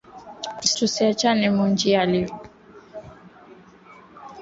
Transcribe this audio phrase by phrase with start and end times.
[0.77, 2.33] Tusiachane mu njia leo